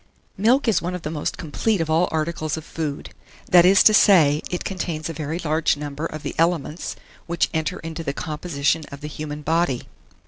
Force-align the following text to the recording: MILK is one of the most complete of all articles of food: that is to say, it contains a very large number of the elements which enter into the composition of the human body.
MILK 0.35 0.67
is 0.67 0.81
one 0.81 0.95
of 0.95 1.03
the 1.03 1.11
most 1.11 1.37
complete 1.37 1.79
of 1.79 1.87
all 1.87 2.09
articles 2.11 2.57
of 2.57 2.65
food: 2.65 3.11
that 3.51 3.65
is 3.67 3.83
to 3.83 3.93
say, 3.93 4.41
it 4.49 4.63
contains 4.63 5.09
a 5.09 5.13
very 5.13 5.37
large 5.37 5.77
number 5.77 6.07
of 6.07 6.23
the 6.23 6.33
elements 6.39 6.95
which 7.27 7.51
enter 7.53 7.77
into 7.81 8.03
the 8.03 8.11
composition 8.11 8.83
of 8.91 9.01
the 9.01 9.07
human 9.07 9.43
body. 9.43 9.83